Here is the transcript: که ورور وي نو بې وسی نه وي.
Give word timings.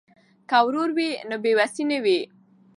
که 0.49 0.57
ورور 0.65 0.89
وي 0.97 1.09
نو 1.29 1.35
بې 1.43 1.51
وسی 1.59 1.83
نه 1.91 1.97
وي. 2.03 2.19